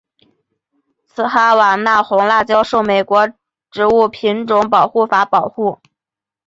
[1.05, 3.29] 此哈瓦那红辣椒受美国
[3.69, 5.77] 植物品种保护法保护。